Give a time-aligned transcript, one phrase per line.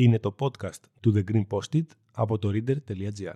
[0.00, 3.34] Είναι το podcast του The Green Post-it από το reader.gr.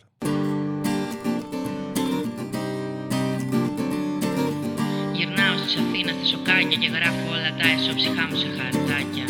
[5.12, 9.24] Γυρνάω στις Αθήνα στα σοκάκια και γράφω όλα τα εσώψυχά μου σε χαρτάκια.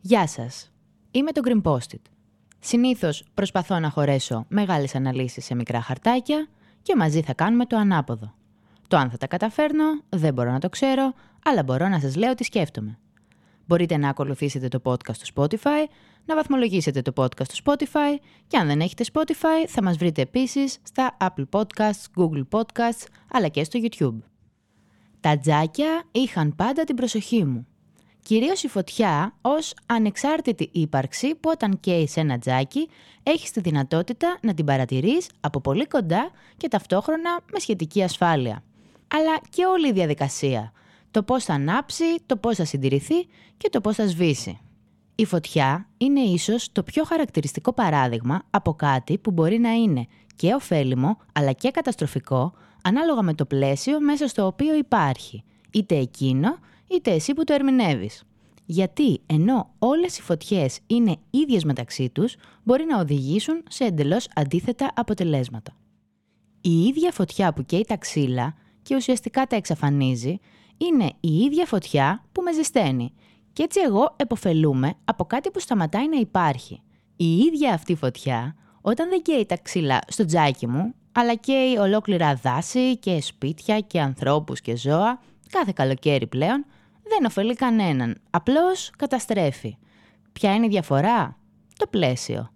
[0.00, 0.72] Γεια σας.
[1.10, 2.02] Είμαι το Green Post-it.
[2.58, 6.48] Συνήθως προσπαθώ να χωρέσω μεγάλες αναλύσεις σε μικρά χαρτάκια
[6.82, 8.34] και μαζί θα κάνουμε το ανάποδο.
[8.94, 11.14] Το αν θα τα καταφέρνω δεν μπορώ να το ξέρω,
[11.44, 12.98] αλλά μπορώ να σας λέω τι σκέφτομαι.
[13.66, 15.88] Μπορείτε να ακολουθήσετε το podcast στο Spotify,
[16.24, 20.78] να βαθμολογήσετε το podcast στο Spotify και αν δεν έχετε Spotify θα μας βρείτε επίσης
[20.82, 24.18] στα Apple Podcasts, Google Podcasts αλλά και στο YouTube.
[25.20, 27.66] Τα τζάκια είχαν πάντα την προσοχή μου.
[28.22, 32.88] Κυρίως η φωτιά ως ανεξάρτητη ύπαρξη που όταν καίει σε ένα τζάκι
[33.22, 38.62] έχεις τη δυνατότητα να την παρατηρείς από πολύ κοντά και ταυτόχρονα με σχετική ασφάλεια.
[39.08, 40.72] Αλλά και όλη η διαδικασία.
[41.10, 44.58] Το πώς θα ανάψει, το πώς θα συντηρηθεί και το πώς θα σβήσει.
[45.14, 50.54] Η φωτιά είναι ίσως το πιο χαρακτηριστικό παράδειγμα από κάτι που μπορεί να είναι και
[50.54, 52.52] ωφέλιμο αλλά και καταστροφικό
[52.82, 58.22] ανάλογα με το πλαίσιο μέσα στο οποίο υπάρχει, είτε εκείνο είτε εσύ που το ερμηνεύεις.
[58.66, 64.92] Γιατί ενώ όλες οι φωτιές είναι ίδιες μεταξύ τους, μπορεί να οδηγήσουν σε εντελώς αντίθετα
[64.94, 65.72] αποτελέσματα.
[66.60, 68.54] Η ίδια φωτιά που καίει τα ξύλα
[68.84, 70.38] και ουσιαστικά τα εξαφανίζει,
[70.76, 73.12] είναι η ίδια φωτιά που με ζεσταίνει.
[73.52, 76.82] Και έτσι εγώ εποφελούμε από κάτι που σταματάει να υπάρχει.
[77.16, 82.34] Η ίδια αυτή φωτιά, όταν δεν καίει τα ξύλα στο τζάκι μου, αλλά καίει ολόκληρα
[82.34, 85.20] δάση και σπίτια και ανθρώπους και ζώα,
[85.50, 86.64] κάθε καλοκαίρι πλέον,
[87.02, 88.20] δεν ωφελεί κανέναν.
[88.30, 89.76] Απλώς καταστρέφει.
[90.32, 91.38] Ποια είναι η διαφορά;
[91.76, 92.50] Το πλαίσιο.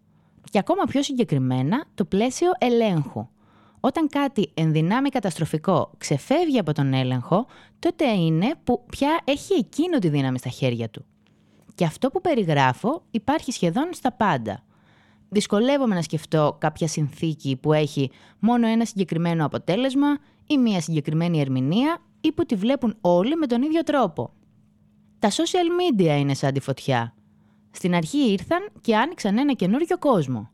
[0.51, 3.29] Και ακόμα πιο συγκεκριμένα, το πλαίσιο ελέγχου.
[3.81, 7.47] Όταν κάτι ενδυνάμει καταστροφικό ξεφεύγει από τον έλεγχο,
[7.79, 11.05] τότε είναι που πια έχει εκείνο τη δύναμη στα χέρια του.
[11.75, 14.63] Και αυτό που περιγράφω υπάρχει σχεδόν στα πάντα.
[15.29, 21.99] Δυσκολεύομαι να σκεφτώ κάποια συνθήκη που έχει μόνο ένα συγκεκριμένο αποτέλεσμα ή μια συγκεκριμένη ερμηνεία
[22.21, 24.33] ή που τη βλέπουν όλοι με τον ίδιο τρόπο.
[25.19, 27.15] Τα social media είναι σαν τη φωτιά.
[27.71, 30.51] Στην αρχή ήρθαν και άνοιξαν ένα καινούριο κόσμο.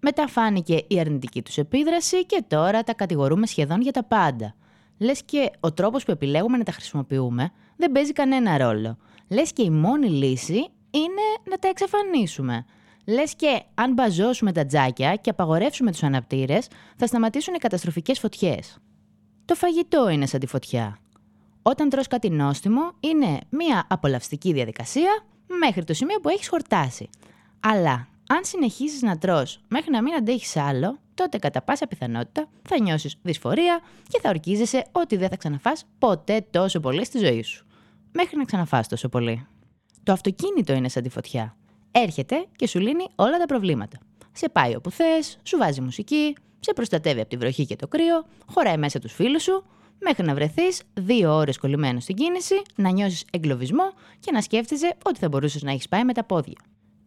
[0.00, 4.54] Μετά φάνηκε η αρνητική τους επίδραση και τώρα τα κατηγορούμε σχεδόν για τα πάντα.
[4.98, 8.96] Λες και ο τρόπος που επιλέγουμε να τα χρησιμοποιούμε δεν παίζει κανένα ρόλο.
[9.28, 12.64] Λες και η μόνη λύση είναι να τα εξαφανίσουμε.
[13.06, 16.66] Λες και αν μπαζώσουμε τα τζάκια και απαγορεύσουμε τους αναπτήρες,
[16.96, 18.78] θα σταματήσουν οι καταστροφικές φωτιές.
[19.44, 20.98] Το φαγητό είναι σαν τη φωτιά.
[21.62, 25.24] Όταν τρως κάτι νόστιμο, είναι μια απολαυστική διαδικασία
[25.60, 27.08] μέχρι το σημείο που έχεις χορτάσει.
[27.60, 32.80] Αλλά αν συνεχίσεις να τρως μέχρι να μην αντέχεις άλλο, τότε κατά πάσα πιθανότητα θα
[32.80, 37.66] νιώσεις δυσφορία και θα ορκίζεσαι ότι δεν θα ξαναφάς ποτέ τόσο πολύ στη ζωή σου.
[38.12, 39.46] Μέχρι να ξαναφάς τόσο πολύ.
[40.02, 41.56] Το αυτοκίνητο είναι σαν τη φωτιά.
[41.90, 43.98] Έρχεται και σου λύνει όλα τα προβλήματα.
[44.32, 48.24] Σε πάει όπου θες, σου βάζει μουσική, σε προστατεύει από τη βροχή και το κρύο,
[48.46, 49.64] χωράει μέσα τους φίλους σου,
[50.00, 55.18] μέχρι να βρεθείς δύο ώρες κολλημένος στην κίνηση, να νιώσεις εγκλωβισμό και να σκέφτεσαι ότι
[55.18, 56.58] θα μπορούσες να έχεις πάει με τα πόδια.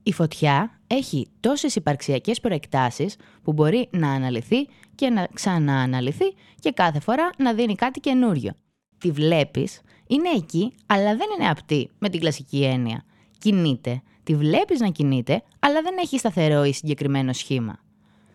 [0.03, 6.25] Η φωτιά έχει τόσες υπαρξιακές προεκτάσεις που μπορεί να αναλυθεί και να ξανααναλυθεί
[6.59, 8.51] και κάθε φορά να δίνει κάτι καινούριο.
[8.97, 13.03] Τη βλέπεις, είναι εκεί, αλλά δεν είναι απτή με την κλασική έννοια.
[13.37, 17.79] Κινείται, τη βλέπεις να κινείται, αλλά δεν έχει σταθερό ή συγκεκριμένο σχήμα.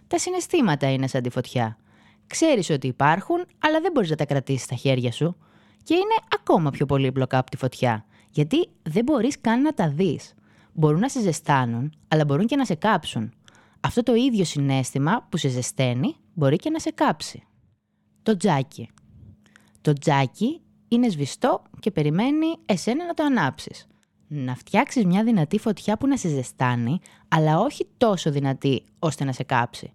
[0.07, 1.79] Τα συναισθήματα είναι σαν τη φωτιά.
[2.27, 5.37] Ξέρεις ότι υπάρχουν, αλλά δεν μπορείς να τα κρατήσεις στα χέρια σου.
[5.83, 10.35] Και είναι ακόμα πιο πολύπλοκα από τη φωτιά, γιατί δεν μπορείς καν να τα δεις.
[10.79, 13.33] Μπορούν να σε ζεστάνουν, αλλά μπορούν και να σε κάψουν.
[13.81, 17.43] Αυτό το ίδιο συνέστημα που σε ζεσταίνει μπορεί και να σε κάψει.
[18.23, 18.91] Το τζάκι.
[19.81, 23.87] Το τζάκι είναι σβηστό και περιμένει εσένα να το ανάψεις.
[24.29, 26.99] Να φτιάξεις μια δυνατή φωτιά που να σε ζεστάνει,
[27.29, 29.93] αλλά όχι τόσο δυνατή ώστε να σε κάψει.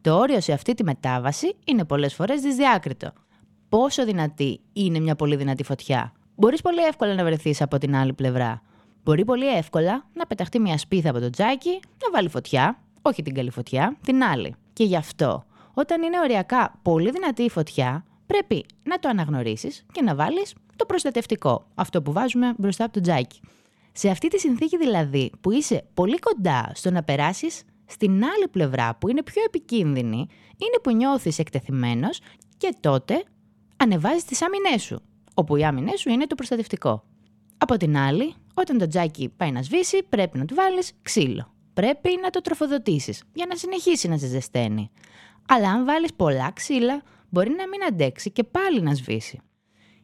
[0.00, 3.12] Το όριο σε αυτή τη μετάβαση είναι πολλές φορές δυσδιάκριτο.
[3.68, 8.12] Πόσο δυνατή είναι μια πολύ δυνατή φωτιά; Μπορείς πολύ εύκολα να βρεθείς από την άλλη
[8.12, 8.62] πλευρά.
[9.08, 13.34] Μπορεί πολύ εύκολα να πεταχτεί μια σπίθα από το τζάκι, να βάλει φωτιά, όχι την
[13.34, 14.54] καλή φωτιά, την άλλη.
[14.72, 15.44] Και γι' αυτό,
[15.74, 20.84] όταν είναι οριακά πολύ δυνατή η φωτιά, πρέπει να το αναγνωρίσεις και να βάλεις το
[20.84, 23.40] προστατευτικό, αυτό που βάζουμε μπροστά από το τζάκι.
[23.92, 28.96] Σε αυτή τη συνθήκη δηλαδή που είσαι πολύ κοντά στο να περάσεις στην άλλη πλευρά
[28.96, 30.18] που είναι πιο επικίνδυνη,
[30.56, 32.20] είναι που νιώθεις εκτεθειμένος
[32.56, 33.22] και τότε
[33.76, 35.02] ανεβάζεις τις άμυνές σου,
[35.34, 37.04] όπου οι άμυνές σου είναι το προστατευτικό.
[37.58, 41.54] Από την άλλη, όταν το τζάκι πάει να σβήσει, πρέπει να του βάλεις ξύλο.
[41.72, 44.90] Πρέπει να το τροφοδοτήσεις για να συνεχίσει να σε ζεσταίνει.
[45.48, 49.40] Αλλά αν βάλεις πολλά ξύλα, μπορεί να μην αντέξει και πάλι να σβήσει.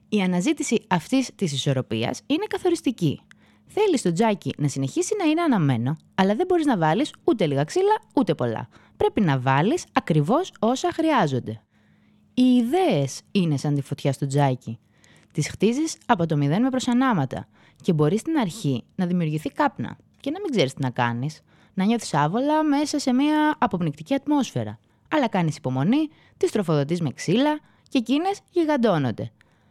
[0.08, 3.20] Η αναζήτηση αυτής της ισορροπίας είναι καθοριστική.
[3.66, 7.64] Θέλεις το τζάκι να συνεχίσει να είναι αναμένο, αλλά δεν μπορείς να βάλεις ούτε λίγα
[7.64, 8.68] ξύλα ούτε πολλά.
[8.96, 11.62] Πρέπει να βάλεις ακριβώς όσα χρειάζονται.
[12.34, 14.78] Οι ιδέες είναι σαν τη φωτιά στο τζάκι.
[15.34, 17.46] Τις χτίζεις από το μηδέν με προσανάματα
[17.82, 21.40] και μπορείς στην αρχή να δημιουργηθεί κάπνα και να μην ξέρεις τι να κάνεις,
[21.74, 24.78] να νιώθεις άβολα μέσα σε μια αποπνικτική ατμόσφαιρα.
[25.10, 29.30] Αλλά κάνεις υπομονή, τις τροφοδοτείς με ξύλα και εκείνες γιγαντώνονται.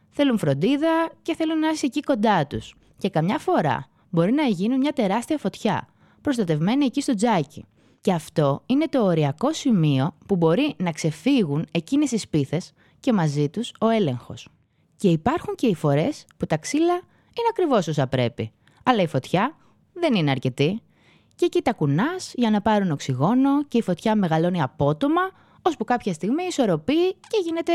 [0.09, 2.75] Θέλουν φροντίδα και θέλουν να είσαι εκεί κοντά τους.
[2.97, 5.87] Και καμιά φορά μπορεί να γίνουν μια τεράστια φωτιά,
[6.21, 7.65] προστατευμένη εκεί στο τζάκι.
[8.01, 13.49] Και αυτό είναι το οριακό σημείο που μπορεί να ξεφύγουν εκείνες οι σπίθες και μαζί
[13.49, 14.47] τους ο έλεγχος.
[15.03, 18.51] Και υπάρχουν και οι φορές που τα ξύλα είναι ακριβώς όσα πρέπει.
[18.83, 19.55] Αλλά η φωτιά
[19.93, 20.81] δεν είναι αρκετή.
[21.35, 25.21] Και εκεί τα κουνάς για να πάρουν οξυγόνο και η φωτιά μεγαλώνει απότομα,
[25.61, 27.73] ώσπου κάποια στιγμή ισορροπεί και γίνεται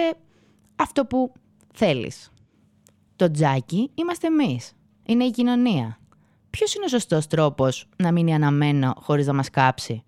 [0.77, 1.33] αυτό που
[1.75, 2.33] θέλεις.
[3.17, 4.73] Το τζάκι είμαστε εμείς.
[5.07, 5.99] Είναι η κοινωνία.
[6.51, 10.05] Ποιος είναι ο σωστός τρόπος να μείνει αναμένο χωρίς να μας κάψει;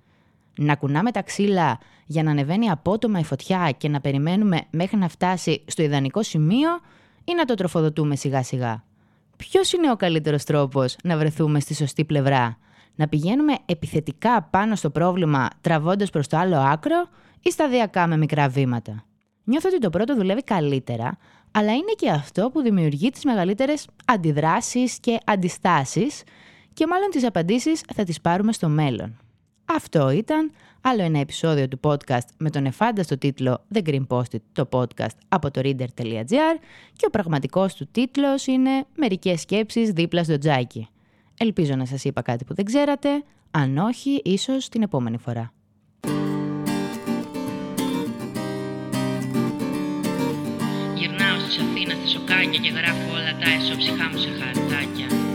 [0.58, 5.08] Να κουνάμε τα ξύλα για να ανεβαίνει απότομα η φωτιά και να περιμένουμε μέχρι να
[5.08, 6.70] φτάσει στο ιδανικό σημείο
[7.24, 8.84] ή να το τροφοδοτούμε σιγά σιγά;
[9.36, 12.58] Ποιος είναι ο καλύτερος τρόπος να βρεθούμε στη σωστή πλευρά;
[12.94, 17.08] Να πηγαίνουμε επιθετικά πάνω στο πρόβλημα τραβώντας προς το άλλο άκρο
[17.42, 19.04] ή σταδιακά με μικρά βήματα;
[19.44, 21.18] Νιώθω ότι το πρώτο δουλεύει καλύτερα,
[21.50, 26.22] αλλά είναι και αυτό που δημιουργεί τις μεγαλύτερες αντιδράσεις και αντιστάσεις
[26.72, 29.18] και μάλλον τις απαντήσεις θα τις πάρουμε στο μέλλον.
[29.76, 34.68] Αυτό ήταν άλλο ένα επεισόδιο του podcast με τον εφάνταστο τίτλο The Green Post, το
[34.72, 36.56] podcast από το reader.gr
[36.96, 40.88] και ο πραγματικός του τίτλος είναι «Μερικές σκέψεις δίπλα στο τζάκι».
[41.38, 43.08] Ελπίζω να σας είπα κάτι που δεν ξέρατε,
[43.50, 45.52] αν όχι, ίσως την επόμενη φορά.
[50.94, 55.29] Γυρνάω στις Αθήνα στα σοκάκια και γράφω όλα τα εσωψυχά μου σε χαρτάκια.